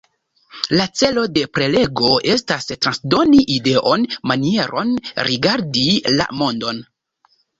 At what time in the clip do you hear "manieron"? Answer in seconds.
4.31-4.91